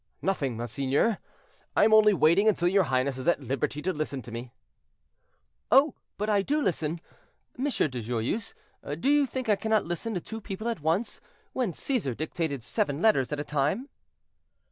"Nothing, 0.23 0.57
monseigneur; 0.57 1.19
I 1.75 1.83
am 1.83 1.93
only 1.93 2.11
waiting 2.11 2.47
until 2.47 2.67
your 2.67 2.85
highness 2.85 3.19
is 3.19 3.27
at 3.27 3.39
liberty 3.43 3.83
to 3.83 3.93
listen 3.93 4.23
to 4.23 4.31
me." 4.31 4.51
"Oh! 5.69 5.93
but 6.17 6.27
I 6.27 6.41
do 6.41 6.59
listen, 6.59 6.99
M. 7.59 7.65
de 7.65 8.01
Joyeuse. 8.01 8.55
Do 8.99 9.09
you 9.11 9.27
think 9.27 9.47
I 9.47 9.55
cannot 9.55 9.85
listen 9.85 10.15
to 10.15 10.19
two 10.19 10.41
people 10.41 10.67
at 10.69 10.81
once, 10.81 11.21
when 11.53 11.73
Cæsar 11.73 12.17
dictated 12.17 12.63
seven 12.63 12.99
letters 12.99 13.31
at 13.31 13.39
a 13.39 13.43
time?" 13.43 13.89